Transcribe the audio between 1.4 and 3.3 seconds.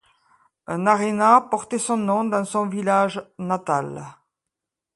portait son nom dans son village